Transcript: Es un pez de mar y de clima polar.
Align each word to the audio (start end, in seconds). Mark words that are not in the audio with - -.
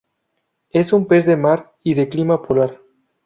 Es 0.71 0.93
un 0.93 1.05
pez 1.05 1.27
de 1.27 1.37
mar 1.37 1.75
y 1.83 1.93
de 1.93 2.09
clima 2.09 2.41
polar. 2.41 2.81